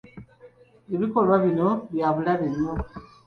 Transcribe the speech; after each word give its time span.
Ebikolwa 0.95 1.35
bino 1.43 1.67
bya 1.93 2.07
bulabe 2.15 2.45
nnyo. 2.51 2.73